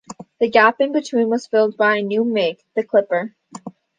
[0.39, 3.35] The gap in between was filled by a new make, the Clipper.